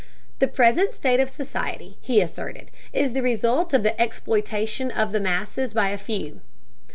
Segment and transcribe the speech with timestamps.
[0.39, 5.19] The present state of society, he asserted, is the result of the exploitation of the
[5.19, 6.41] masses by a few.